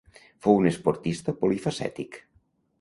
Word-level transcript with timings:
Fou 0.45 0.55
un 0.61 0.69
esportista 0.69 1.37
polifacètic. 1.43 2.21